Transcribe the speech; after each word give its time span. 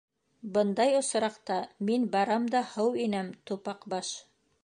—Бындай 0.53 0.95
осраҡта 0.99 1.57
мин 1.91 2.09
барам 2.15 2.49
да 2.57 2.63
һыу 2.71 2.97
инәм, 3.05 3.31
Тупаҡбаш. 3.51 4.13